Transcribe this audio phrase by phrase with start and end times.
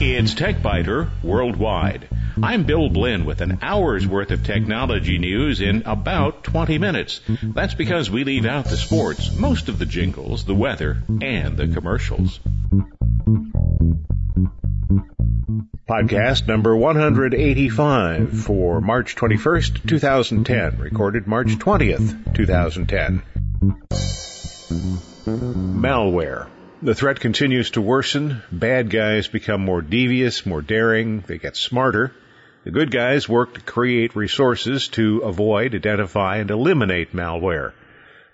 [0.00, 2.08] It's TechByter Worldwide.
[2.40, 7.20] I'm Bill Blinn with an hour's worth of technology news in about 20 minutes.
[7.42, 11.66] That's because we leave out the sports, most of the jingles, the weather, and the
[11.66, 12.38] commercials.
[15.88, 23.22] Podcast number 185 for March 21st, 2010, recorded March 20th, 2010.
[25.26, 26.46] Malware.
[26.80, 28.40] The threat continues to worsen.
[28.52, 31.24] Bad guys become more devious, more daring.
[31.26, 32.12] They get smarter.
[32.62, 37.72] The good guys work to create resources to avoid, identify, and eliminate malware.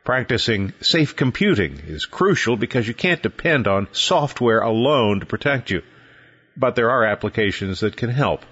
[0.04, 5.80] Practicing safe computing is crucial because you can't depend on software alone to protect you.
[6.54, 8.44] But there are applications that can help.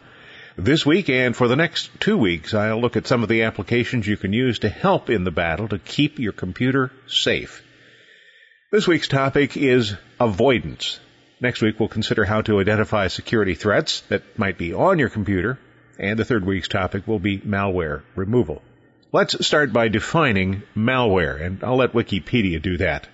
[0.57, 4.07] This week and for the next two weeks, I'll look at some of the applications
[4.07, 7.63] you can use to help in the battle to keep your computer safe.
[8.73, 10.99] This week's topic is avoidance.
[11.43, 15.59] Next week we'll consider how to identify security threats that might be on your computer.
[15.99, 18.63] And the third week's topic will be malware removal.
[19.13, 23.09] Let's start by defining malware, and I'll let Wikipedia do that.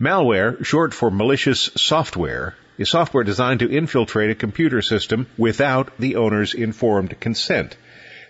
[0.00, 6.16] Malware, short for malicious software, is software designed to infiltrate a computer system without the
[6.16, 7.76] owner's informed consent.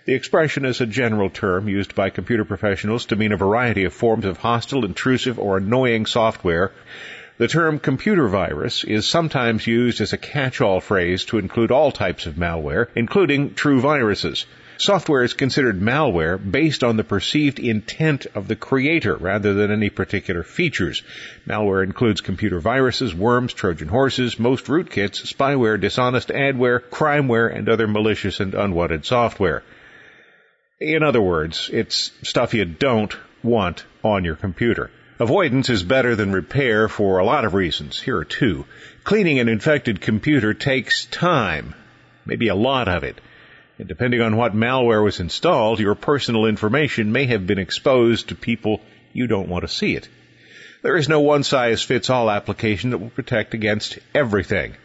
[0.07, 3.93] The expression is a general term used by computer professionals to mean a variety of
[3.93, 6.71] forms of hostile, intrusive, or annoying software.
[7.37, 12.25] The term computer virus is sometimes used as a catch-all phrase to include all types
[12.25, 14.45] of malware, including true viruses.
[14.77, 19.89] Software is considered malware based on the perceived intent of the creator rather than any
[19.89, 21.03] particular features.
[21.45, 27.87] Malware includes computer viruses, worms, Trojan horses, most rootkits, spyware, dishonest adware, crimeware, and other
[27.87, 29.63] malicious and unwanted software.
[30.79, 34.91] In other words, it's stuff you don't want on your computer.
[35.19, 37.99] Avoidance is better than repair for a lot of reasons.
[37.99, 38.65] Here are two.
[39.03, 41.73] Cleaning an infected computer takes time,
[42.27, 43.19] maybe a lot of it.
[43.79, 48.35] And depending on what malware was installed, your personal information may have been exposed to
[48.35, 48.79] people
[49.13, 50.07] you don't want to see it.
[50.83, 54.75] There is no one size fits all application that will protect against everything.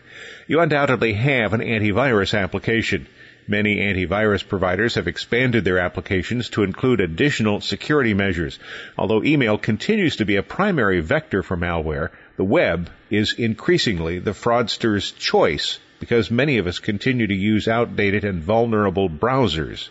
[0.49, 3.07] You undoubtedly have an antivirus application.
[3.49, 8.59] Many antivirus providers have expanded their applications to include additional security measures.
[8.97, 14.33] Although email continues to be a primary vector for malware, the web is increasingly the
[14.33, 19.89] fraudster's choice because many of us continue to use outdated and vulnerable browsers.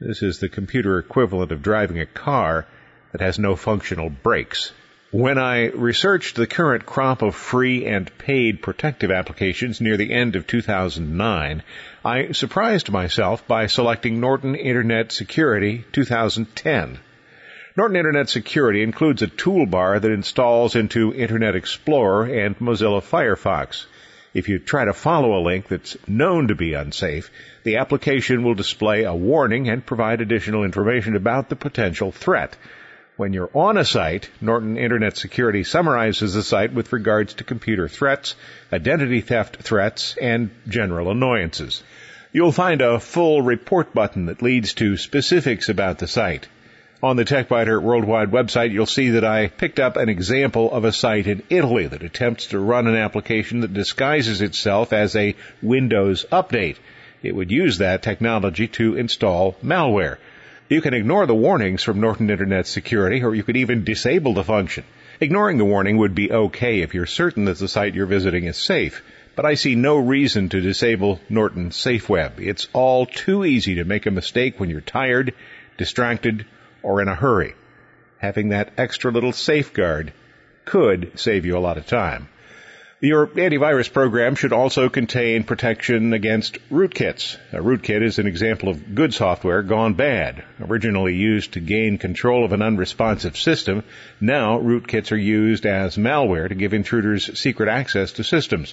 [0.00, 2.66] This is the computer equivalent of driving a car
[3.12, 4.72] that has no functional brakes.
[5.12, 10.36] When I researched the current crop of free and paid protective applications near the end
[10.36, 11.62] of 2009,
[12.02, 16.98] I surprised myself by selecting Norton Internet Security 2010.
[17.76, 23.84] Norton Internet Security includes a toolbar that installs into Internet Explorer and Mozilla Firefox.
[24.32, 27.30] If you try to follow a link that's known to be unsafe,
[27.64, 32.56] the application will display a warning and provide additional information about the potential threat.
[33.18, 37.86] When you're on a site, Norton Internet Security summarizes the site with regards to computer
[37.86, 38.34] threats,
[38.72, 41.82] identity theft threats, and general annoyances.
[42.32, 46.48] You'll find a full report button that leads to specifics about the site.
[47.02, 50.92] On the TechByter Worldwide website, you'll see that I picked up an example of a
[50.92, 56.24] site in Italy that attempts to run an application that disguises itself as a Windows
[56.32, 56.76] update.
[57.22, 60.16] It would use that technology to install malware.
[60.72, 64.42] You can ignore the warnings from Norton Internet Security, or you could even disable the
[64.42, 64.84] function.
[65.20, 68.56] Ignoring the warning would be okay if you're certain that the site you're visiting is
[68.56, 69.02] safe,
[69.36, 72.40] but I see no reason to disable Norton SafeWeb.
[72.40, 75.34] It's all too easy to make a mistake when you're tired,
[75.76, 76.46] distracted,
[76.82, 77.52] or in a hurry.
[78.16, 80.14] Having that extra little safeguard
[80.64, 82.30] could save you a lot of time.
[83.04, 87.36] Your antivirus program should also contain protection against rootkits.
[87.52, 90.44] A rootkit is an example of good software gone bad.
[90.60, 93.82] Originally used to gain control of an unresponsive system,
[94.20, 98.72] now rootkits are used as malware to give intruders secret access to systems.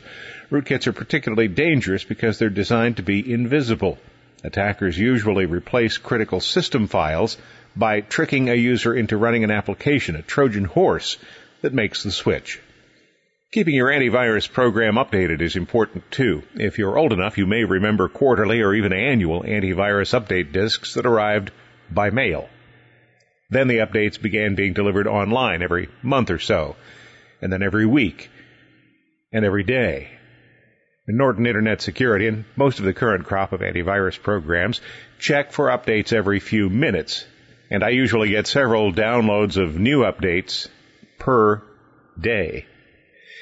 [0.51, 3.97] Rootkits are particularly dangerous because they're designed to be invisible.
[4.43, 7.39] Attackers usually replace critical system files
[7.75, 11.17] by tricking a user into running an application, a Trojan horse,
[11.61, 12.59] that makes the switch.
[13.51, 16.43] Keeping your antivirus program updated is important too.
[16.53, 21.07] If you're old enough, you may remember quarterly or even annual antivirus update discs that
[21.07, 21.49] arrived
[21.89, 22.47] by mail.
[23.49, 26.75] Then the updates began being delivered online every month or so,
[27.41, 28.29] and then every week,
[29.33, 30.11] and every day.
[31.07, 34.79] In Norton Internet Security and most of the current crop of antivirus programs
[35.17, 37.25] check for updates every few minutes,
[37.71, 40.67] and I usually get several downloads of new updates
[41.17, 41.63] per
[42.21, 42.67] day.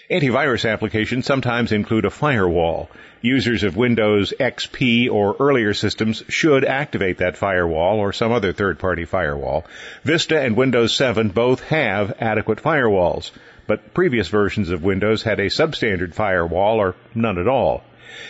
[0.10, 2.90] Antivirus applications sometimes include a firewall.
[3.22, 9.04] Users of Windows XP or earlier systems should activate that firewall or some other third-party
[9.04, 9.66] firewall.
[10.06, 13.32] Vista and Windows 7 both have adequate firewalls,
[13.68, 17.84] but previous versions of Windows had a substandard firewall or none at all.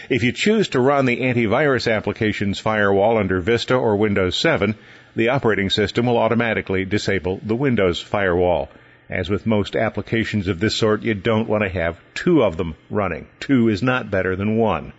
[0.10, 4.74] If you choose to run the antivirus application's firewall under Vista or Windows 7,
[5.16, 8.68] the operating system will automatically disable the Windows firewall.
[9.10, 12.76] As with most applications of this sort, you don't want to have two of them
[12.90, 13.28] running.
[13.40, 14.92] Two is not better than one.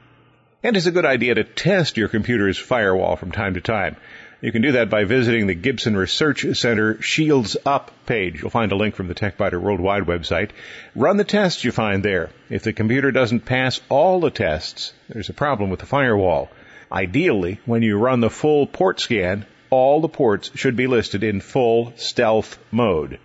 [0.62, 3.96] And it's a good idea to test your computer's firewall from time to time.
[4.40, 8.40] You can do that by visiting the Gibson Research Center Shields Up page.
[8.40, 10.50] You'll find a link from the TechByter Worldwide website.
[10.94, 12.30] Run the tests you find there.
[12.48, 16.50] If the computer doesn't pass all the tests, there's a problem with the firewall.
[16.90, 21.40] Ideally, when you run the full port scan, all the ports should be listed in
[21.40, 23.18] full stealth mode.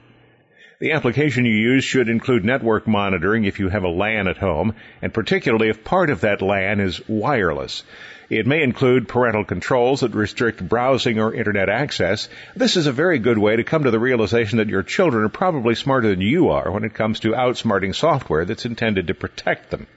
[0.84, 4.76] The application you use should include network monitoring if you have a LAN at home,
[5.02, 7.84] and particularly if part of that LAN is wireless.
[8.30, 12.28] It may include parental controls that restrict browsing or internet access.
[12.54, 15.30] This is a very good way to come to the realization that your children are
[15.30, 19.70] probably smarter than you are when it comes to outsmarting software that's intended to protect
[19.70, 19.88] them.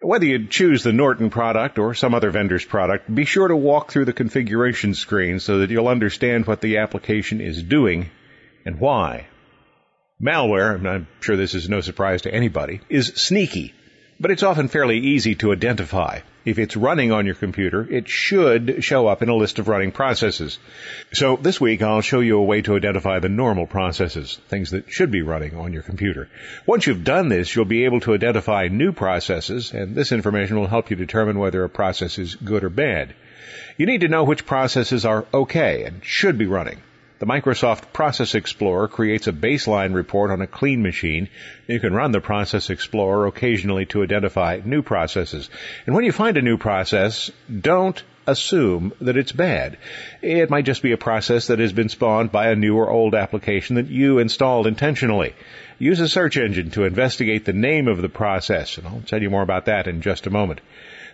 [0.00, 3.92] Whether you choose the Norton product or some other vendor's product, be sure to walk
[3.92, 8.10] through the configuration screen so that you'll understand what the application is doing
[8.66, 9.28] and why.
[10.22, 13.74] Malware, and I'm sure this is no surprise to anybody, is sneaky,
[14.20, 16.20] but it's often fairly easy to identify.
[16.44, 19.90] If it's running on your computer, it should show up in a list of running
[19.90, 20.60] processes.
[21.12, 24.88] So this week I'll show you a way to identify the normal processes, things that
[24.88, 26.28] should be running on your computer.
[26.64, 30.68] Once you've done this, you'll be able to identify new processes, and this information will
[30.68, 33.14] help you determine whether a process is good or bad.
[33.78, 36.80] You need to know which processes are okay and should be running.
[37.24, 41.30] The Microsoft Process Explorer creates a baseline report on a clean machine.
[41.66, 45.48] You can run the Process Explorer occasionally to identify new processes.
[45.86, 49.78] And when you find a new process, don't assume that it's bad.
[50.20, 53.14] It might just be a process that has been spawned by a new or old
[53.14, 55.32] application that you installed intentionally.
[55.78, 59.30] Use a search engine to investigate the name of the process, and I'll tell you
[59.30, 60.60] more about that in just a moment.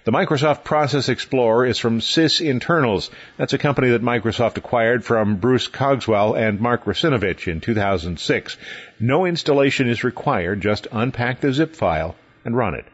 [0.03, 3.11] The Microsoft Process Explorer is from Sys Internals.
[3.37, 8.57] That's a company that Microsoft acquired from Bryce Cogswell and Mark Russinovich in 2006.
[8.99, 12.17] No installation is required, just unpack the zip file
[12.47, 12.87] and run it.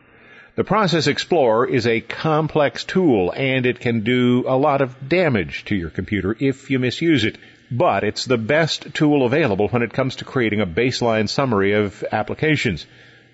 [0.57, 5.65] The Process Explorer is a complex tool and it can do a lot of damage
[5.67, 7.39] to your computer if you misuse it.
[7.71, 12.05] But it's the best tool available when it comes to creating a baseline summary of
[12.11, 12.85] applications.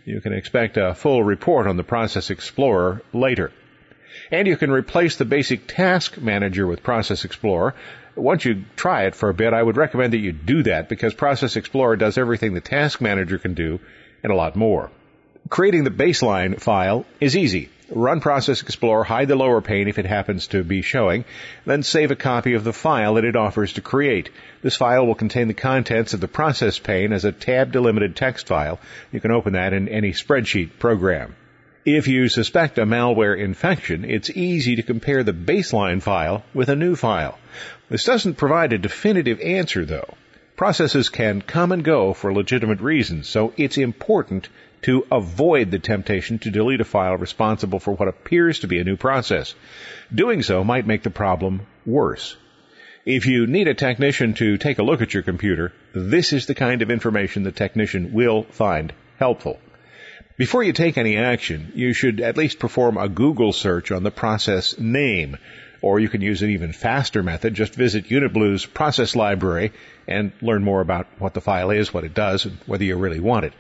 [0.05, 3.51] You can expect a full report on the Process Explorer later.
[4.31, 7.75] And you can replace the basic task manager with Process Explorer.
[8.15, 11.15] Once you try it for a bit, I would recommend that you do that because
[11.15, 13.81] Process Explorer does everything the task manager can do
[14.23, 14.91] and a lot more.
[15.49, 17.69] Creating the baseline file is easy.
[17.95, 21.27] Run Process Explorer, hide the lower pane if it happens to be showing,
[21.67, 24.31] then save a copy of the file that it offers to create.
[24.63, 28.47] This file will contain the contents of the process pane as a tab delimited text
[28.47, 28.81] file.
[29.11, 31.35] You can open that in any spreadsheet program.
[31.85, 36.77] If you suspect a malware infection, it's easy to compare the baseline file with a
[36.77, 37.41] new file.
[37.89, 40.15] This doesn't provide a definitive answer though.
[40.57, 44.49] Processes can come and go for legitimate reasons, so it's important
[44.83, 48.85] to avoid the temptation to delete a file responsible for what appears to be a
[48.85, 49.57] new process.
[50.15, 52.37] Doing so might make the problem worse.
[53.05, 56.55] If you need a technician to take a look at your computer, this is the
[56.55, 59.59] kind of information the technician will find helpful.
[60.37, 64.11] Before you take any action, you should at least perform a Google search on the
[64.11, 65.37] process name.
[65.83, 67.55] Or you can use an even faster method.
[67.55, 69.73] Just visit Uniblue's process library
[70.07, 73.21] and learn more about what the file is, what it does, and whether you really
[73.21, 73.53] want it.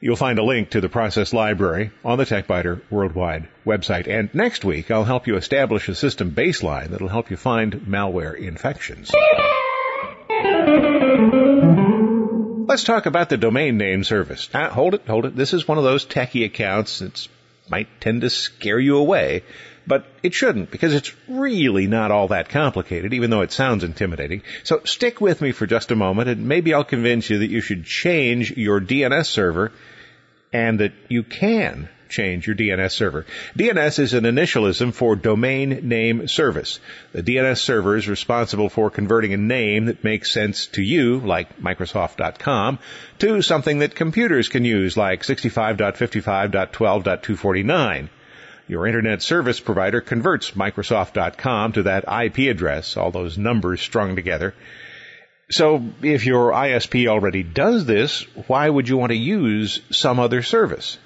[0.00, 4.08] You'll find a link to the process library on the TechByter Worldwide website.
[4.08, 8.36] And next week, I'll help you establish a system baseline that'll help you find malware
[8.36, 9.12] infections.
[12.72, 14.48] Let's talk about the domain name service.
[14.54, 15.36] Ah, hold it, hold it.
[15.36, 17.28] This is one of those techie accounts that
[17.68, 19.42] might tend to scare you away,
[19.86, 24.40] but it shouldn't because it's really not all that complicated, even though it sounds intimidating.
[24.64, 27.60] So stick with me for just a moment and maybe I'll convince you that you
[27.60, 29.70] should change your DNS server
[30.50, 33.26] and that you can change your DNS server.
[33.58, 36.78] DNS is an initialism for domain name service.
[37.12, 41.60] The DNS server is responsible for converting a name that makes sense to you, like
[41.60, 42.78] Microsoft.com,
[43.18, 48.08] to something that computers can use, like 65.55.12.249.
[48.68, 54.54] Your internet service provider converts Microsoft.com to that IP address, all those numbers strung together.
[55.50, 60.42] So if your ISP already does this, why would you want to use some other
[60.42, 60.98] service?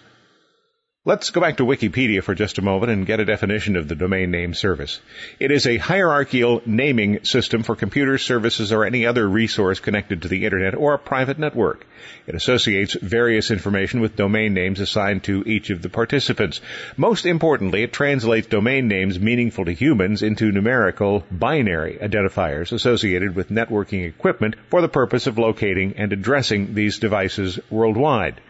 [1.09, 3.95] Let's go back to Wikipedia for just a moment and get a definition of the
[3.95, 5.01] domain name service.
[5.39, 10.29] It is a hierarchical naming system for computers, services, or any other resource connected to
[10.29, 11.87] the internet or a private network.
[12.27, 16.61] It associates various information with domain names assigned to each of the participants.
[16.97, 23.51] Most importantly, it translates domain names meaningful to humans into numerical binary identifiers associated with
[23.51, 28.41] networking equipment for the purpose of locating and addressing these devices worldwide.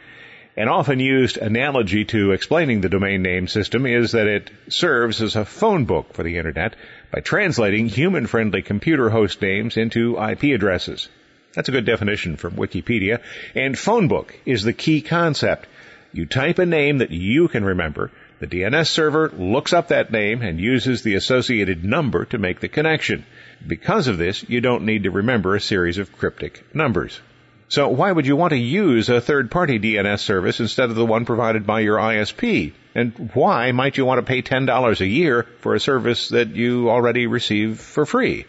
[0.58, 5.36] An often used analogy to explaining the domain name system is that it serves as
[5.36, 6.76] a phone book for the internet
[7.12, 11.10] by translating human-friendly computer host names into IP addresses.
[11.52, 13.20] That's a good definition from Wikipedia.
[13.54, 15.66] And phone book is the key concept.
[16.14, 18.10] You type a name that you can remember.
[18.38, 22.68] The DNS server looks up that name and uses the associated number to make the
[22.68, 23.26] connection.
[23.66, 27.20] Because of this, you don't need to remember a series of cryptic numbers.
[27.68, 31.24] So why would you want to use a third-party DNS service instead of the one
[31.24, 32.72] provided by your ISP?
[32.94, 36.88] And why might you want to pay $10 a year for a service that you
[36.90, 38.46] already receive for free?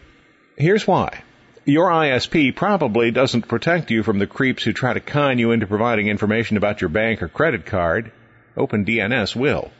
[0.56, 1.22] Here's why.
[1.64, 5.66] Your ISP probably doesn't protect you from the creeps who try to con you into
[5.66, 8.12] providing information about your bank or credit card.
[8.56, 9.70] OpenDNS will.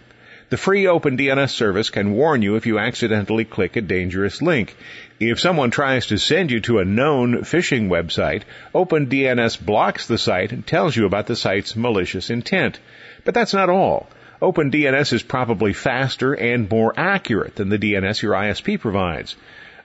[0.51, 4.75] The free OpenDNS service can warn you if you accidentally click a dangerous link.
[5.21, 10.53] If someone tries to send you to a known phishing website, OpenDNS blocks the site
[10.53, 12.79] and tells you about the site's malicious intent.
[13.27, 14.09] But that's not all.
[14.41, 19.37] OpenDNS is probably faster and more accurate than the DNS your ISP provides.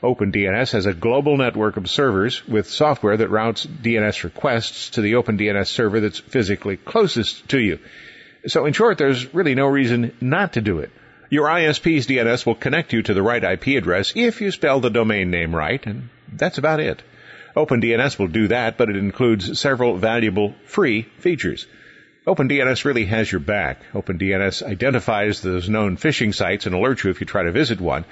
[0.01, 5.13] OpenDNS has a global network of servers with software that routes DNS requests to the
[5.13, 7.79] OpenDNS server that's physically closest to you.
[8.47, 10.91] So in short, there's really no reason not to do it.
[11.29, 14.89] Your ISP's DNS will connect you to the right IP address if you spell the
[14.89, 17.01] domain name right, and that's about it.
[17.55, 21.67] OpenDNS will do that, but it includes several valuable free features.
[22.25, 23.81] OpenDNS really has your back.
[23.93, 28.05] OpenDNS identifies those known phishing sites and alerts you if you try to visit one.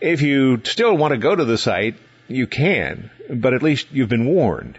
[0.00, 1.96] If you still want to go to the site,
[2.26, 4.78] you can, but at least you've been warned.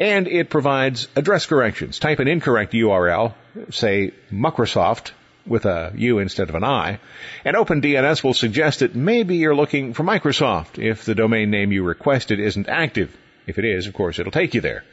[0.00, 2.00] And it provides address corrections.
[2.00, 3.34] Type an incorrect URL,
[3.70, 5.12] say Microsoft,
[5.46, 7.00] with a U instead of an I,
[7.44, 11.82] and OpenDNS will suggest that maybe you're looking for Microsoft if the domain name you
[11.82, 13.16] requested isn't active.
[13.46, 14.84] If it is, of course, it'll take you there.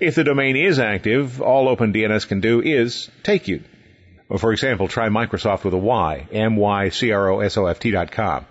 [0.00, 3.62] If the domain is active, all OpenDNS can do is take you.
[4.28, 8.46] Well, for example, try Microsoft with a Y, M-Y-C-R-O-S-O-F-T dot com.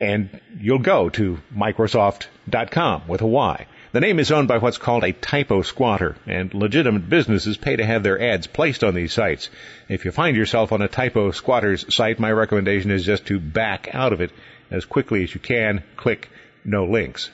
[0.00, 3.66] And you'll go to Microsoft.com with a Y.
[3.94, 7.86] The name is owned by what's called a typo squatter, and legitimate businesses pay to
[7.86, 9.50] have their ads placed on these sites.
[9.88, 13.94] If you find yourself on a typo squatter's site, my recommendation is just to back
[13.94, 14.32] out of it
[14.68, 16.28] as quickly as you can, click
[16.64, 17.30] no links.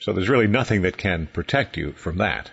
[0.00, 2.50] So there's really nothing that can protect you from that.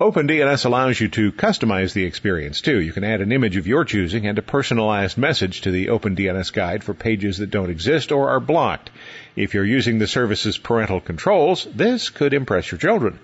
[0.00, 2.78] OpenDNS allows you to customize the experience too.
[2.78, 6.52] You can add an image of your choosing and a personalized message to the OpenDNS
[6.52, 8.90] guide for pages that don't exist or are blocked.
[9.34, 13.18] If you're using the service's parental controls, this could impress your children.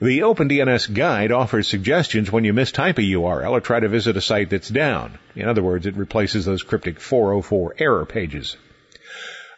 [0.00, 4.22] The OpenDNS guide offers suggestions when you mistype a URL or try to visit a
[4.22, 5.18] site that's down.
[5.36, 8.56] In other words, it replaces those cryptic 404 error pages.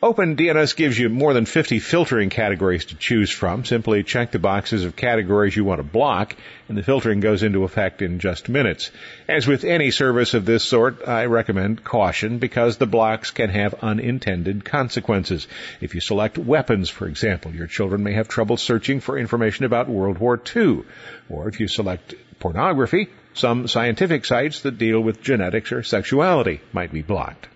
[0.02, 3.66] OpenDNS gives you more than 50 filtering categories to choose from.
[3.66, 6.34] Simply check the boxes of categories you want to block,
[6.70, 8.90] and the filtering goes into effect in just minutes.
[9.28, 13.74] As with any service of this sort, I recommend caution because the blocks can have
[13.82, 15.46] unintended consequences.
[15.82, 19.90] If you select weapons, for example, your children may have trouble searching for information about
[19.90, 20.84] World War II.
[21.28, 26.90] Or if you select pornography, some scientific sites that deal with genetics or sexuality might
[26.90, 27.48] be blocked.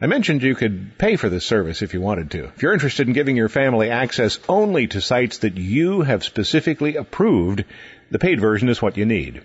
[0.00, 2.44] I mentioned you could pay for this service if you wanted to.
[2.44, 6.94] If you're interested in giving your family access only to sites that you have specifically
[6.94, 7.64] approved,
[8.08, 9.42] the paid version is what you need.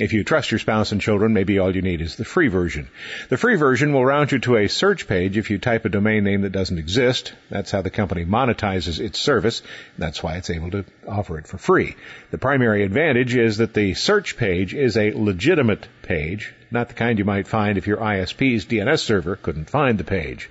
[0.00, 2.88] If you trust your spouse and children, maybe all you need is the free version.
[3.28, 6.24] The free version will route you to a search page if you type a domain
[6.24, 7.34] name that doesn't exist.
[7.50, 9.60] That's how the company monetizes its service.
[9.98, 11.96] That's why it's able to offer it for free.
[12.30, 17.18] The primary advantage is that the search page is a legitimate page, not the kind
[17.18, 20.48] you might find if your ISP's DNS server couldn't find the page.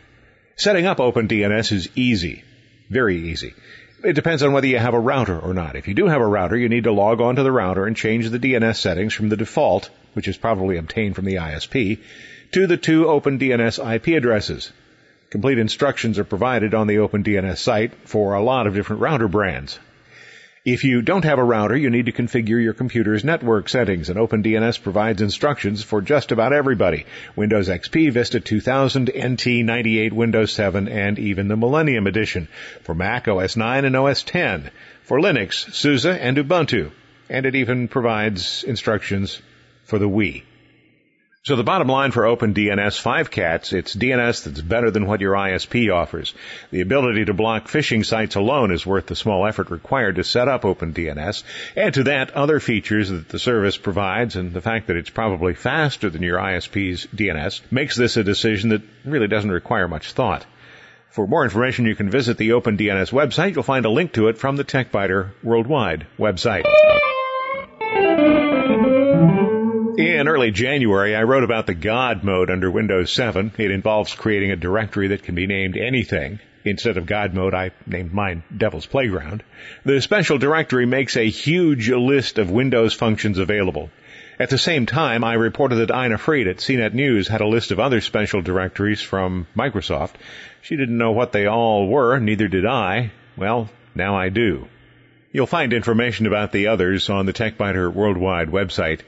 [0.58, 2.44] Setting up OpenDNS is easy.
[2.92, 3.56] Very easy.
[4.02, 5.76] It depends on whether you have a router or not.
[5.76, 7.98] If you do have a router, you need to log on to the router and
[7.98, 12.00] change the DNS settings from the default, which is probably obtained from the ISP,
[12.54, 14.72] to the two OpenDNS IP addresses.
[15.30, 19.78] Complete instructions are provided on the OpenDNS site for a lot of different router brands.
[20.66, 24.20] If you don't have a router, you need to configure your computer's network settings, and
[24.20, 27.06] OpenDNS provides instructions for just about everybody.
[27.38, 32.50] Windows XP, Vista 2000, NT 98, Windows 7, and even the Millennium Edition.
[32.82, 34.70] For Mac, OS 9 and OS 10.
[35.04, 36.92] For Linux, SUSE and Ubuntu.
[37.30, 39.42] And it even provides instructions
[39.86, 40.44] for the Wii.
[41.44, 45.36] So the bottom line for OpenDNS 5 cats, it's DNS that's better than what your
[45.36, 46.34] ISP offers.
[46.70, 50.50] The ability to block phishing sites alone is worth the small effort required to set
[50.50, 51.44] up OpenDNS.
[51.78, 55.54] Add to that other features that the service provides and the fact that it's probably
[55.54, 60.46] faster than your ISP's DNS makes this a decision that really doesn't require much thought.
[61.10, 63.56] For more information, you can visit the OpenDNS website.
[63.56, 66.66] You'll find a link to it from the TechByter Worldwide website.
[70.00, 73.52] In early January, I wrote about the God mode under Windows 7.
[73.58, 76.40] It involves creating a directory that can be named anything.
[76.64, 79.44] Instead of God mode, I named mine Devil's Playground.
[79.84, 83.92] The special directory makes a huge list of Windows functions available.
[84.40, 87.72] At the same time, I reported that Ina Fried at CNET News had a list
[87.72, 90.14] of other special directories from Microsoft.
[90.62, 93.12] She didn't know what they all were, neither did I.
[93.36, 94.70] Well, now I do.
[95.34, 99.02] You'll find information about the others on the TechByter Worldwide website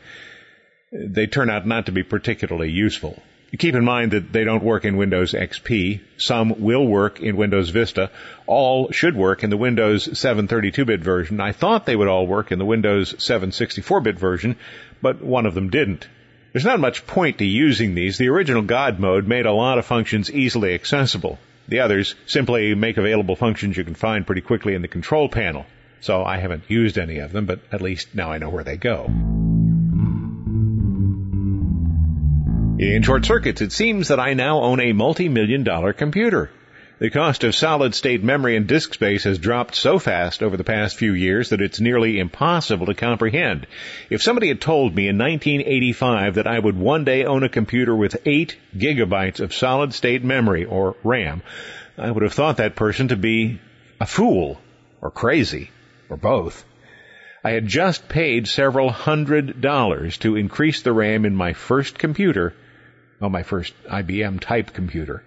[0.92, 3.22] they turn out not to be particularly useful.
[3.58, 6.00] Keep in mind that they don't work in Windows XP.
[6.18, 8.10] Some will work in Windows Vista.
[8.48, 11.42] All should work in the Windows 7 32-bit version.
[11.42, 14.56] I thought they would all work in the Windows 7 64-bit version,
[15.02, 16.08] but one of them didn't.
[16.54, 18.18] There's not much point to using these.
[18.18, 21.38] The original God mode made a lot of functions easily accessible.
[21.68, 25.66] The others simply make available functions you can find pretty quickly in the control panel.
[26.00, 28.78] So I haven't used any of them, but at least now I know where they
[28.78, 29.41] go.
[32.84, 36.50] In short circuits, it seems that I now own a multi-million dollar computer.
[36.98, 40.64] The cost of solid state memory and disk space has dropped so fast over the
[40.64, 43.68] past few years that it's nearly impossible to comprehend.
[44.10, 47.96] If somebody had told me in 1985 that I would one day own a computer
[47.96, 51.44] with 8 gigabytes of solid state memory, or RAM,
[52.00, 53.60] I would have thought that person to be
[54.00, 54.60] a fool,
[55.02, 55.70] or crazy,
[56.10, 56.66] or both.
[57.44, 62.56] I had just paid several hundred dollars to increase the RAM in my first computer
[63.22, 65.24] well, my first IBM type computer,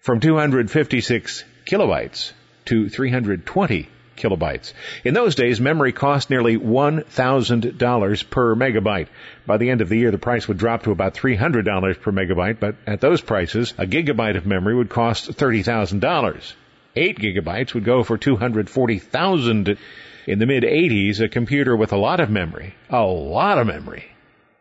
[0.00, 2.32] from 256 kilobytes
[2.66, 4.74] to 320 kilobytes.
[5.02, 9.08] In those days, memory cost nearly $1,000 per megabyte.
[9.46, 12.60] By the end of the year, the price would drop to about $300 per megabyte,
[12.60, 16.52] but at those prices, a gigabyte of memory would cost $30,000.
[16.94, 19.78] 8 gigabytes would go for 240,000.
[20.26, 24.04] In the mid 80s, a computer with a lot of memory, a lot of memory,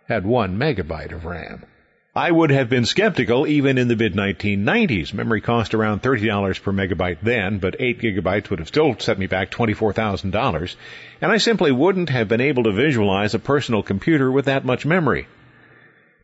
[0.07, 1.65] had 1 megabyte of RAM.
[2.13, 5.13] I would have been skeptical even in the mid 1990s.
[5.13, 9.28] Memory cost around $30 per megabyte then, but 8 gigabytes would have still set me
[9.28, 10.76] back $24,000,
[11.21, 14.86] and I simply wouldn't have been able to visualize a personal computer with that much
[14.86, 15.28] memory.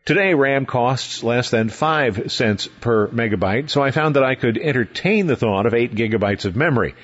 [0.04, 4.58] Today RAM costs less than 5 cents per megabyte, so I found that I could
[4.58, 6.94] entertain the thought of 8 gigabytes of memory.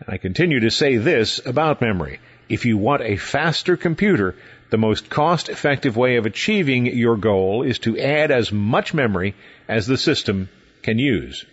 [0.00, 2.20] And I continue to say this about memory.
[2.50, 4.34] If you want a faster computer,
[4.70, 9.34] the most cost effective way of achieving your goal is to add as much memory
[9.68, 10.48] as the system
[10.82, 11.44] can use.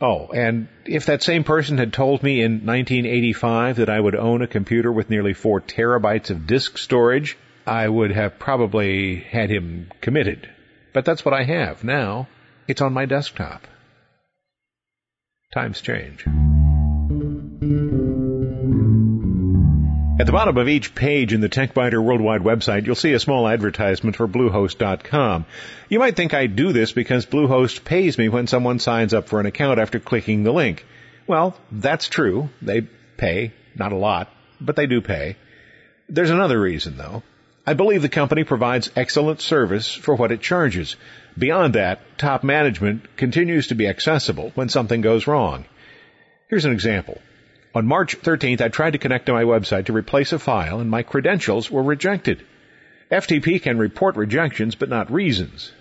[0.00, 4.42] Oh, and if that same person had told me in 1985 that I would own
[4.42, 9.90] a computer with nearly four terabytes of disk storage, I would have probably had him
[10.00, 10.48] committed.
[10.92, 12.26] But that's what I have now.
[12.66, 13.66] It's on my desktop.
[15.52, 16.24] Times change.
[20.22, 23.48] At the bottom of each page in the TechBiter Worldwide website, you'll see a small
[23.48, 25.46] advertisement for Bluehost.com.
[25.88, 29.40] You might think I do this because Bluehost pays me when someone signs up for
[29.40, 30.86] an account after clicking the link.
[31.26, 32.50] Well, that's true.
[32.62, 32.82] They
[33.16, 33.52] pay.
[33.74, 35.34] Not a lot, but they do pay.
[36.08, 37.24] There's another reason though.
[37.66, 40.94] I believe the company provides excellent service for what it charges.
[41.36, 45.64] Beyond that, top management continues to be accessible when something goes wrong.
[46.48, 47.20] Here's an example.
[47.74, 50.90] On March 13th, I tried to connect to my website to replace a file and
[50.90, 52.44] my credentials were rejected.
[53.10, 55.72] FTP can report rejections but not reasons.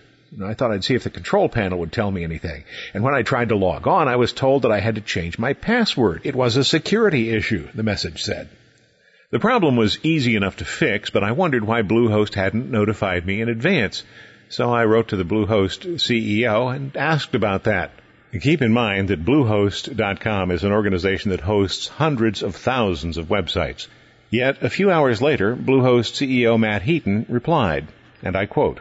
[0.41, 2.63] I thought I'd see if the control panel would tell me anything.
[2.93, 5.37] And when I tried to log on, I was told that I had to change
[5.37, 6.21] my password.
[6.23, 8.47] It was a security issue, the message said.
[9.31, 13.41] The problem was easy enough to fix, but I wondered why Bluehost hadn't notified me
[13.41, 14.03] in advance.
[14.47, 17.91] So I wrote to the Bluehost CEO and asked about that.
[18.39, 23.87] Keep in mind that Bluehost.com is an organization that hosts hundreds of thousands of websites.
[24.29, 27.89] Yet, a few hours later, Bluehost CEO Matt Heaton replied,
[28.23, 28.79] and I quote,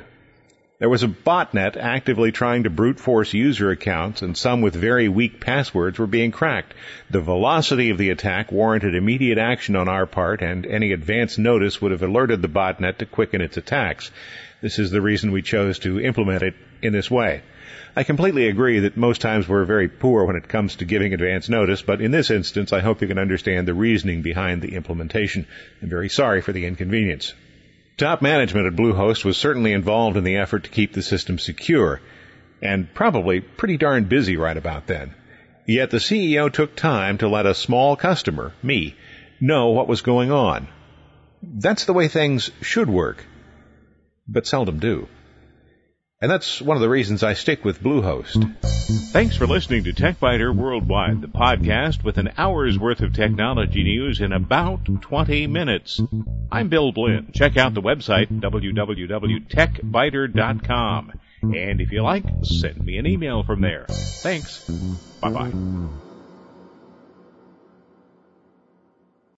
[0.78, 5.08] there was a botnet actively trying to brute force user accounts and some with very
[5.08, 6.72] weak passwords were being cracked.
[7.10, 11.82] The velocity of the attack warranted immediate action on our part and any advance notice
[11.82, 14.10] would have alerted the botnet to quicken its attacks.
[14.62, 17.42] This is the reason we chose to implement it in this way.
[17.96, 21.48] I completely agree that most times we're very poor when it comes to giving advance
[21.48, 25.46] notice, but in this instance, I hope you can understand the reasoning behind the implementation.
[25.82, 27.34] I'm very sorry for the inconvenience.
[27.96, 32.00] Top management at Bluehost was certainly involved in the effort to keep the system secure,
[32.62, 35.12] and probably pretty darn busy right about then.
[35.66, 38.94] Yet the CEO took time to let a small customer, me,
[39.40, 40.68] know what was going on.
[41.42, 43.24] That's the way things should work,
[44.28, 45.08] but seldom do.
[46.22, 48.36] And that's one of the reasons I stick with Bluehost.
[49.10, 54.20] Thanks for listening to TechByter Worldwide, the podcast with an hour's worth of technology news
[54.20, 55.98] in about 20 minutes.
[56.52, 57.32] I'm Bill Blinn.
[57.32, 61.12] Check out the website, www.techbyter.com.
[61.42, 63.86] And if you like, send me an email from there.
[63.88, 64.68] Thanks.
[65.22, 65.52] Bye bye.